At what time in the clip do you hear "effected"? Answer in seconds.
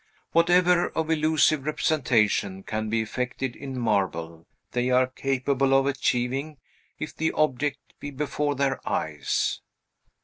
3.03-3.55